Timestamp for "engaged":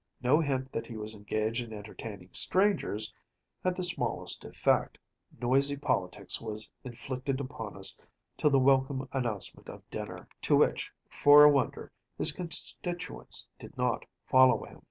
1.13-1.63